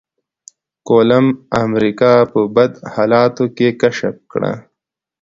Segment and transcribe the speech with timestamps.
[0.87, 4.53] کولمب امريکا په بد حالاتو کې کشف کړه.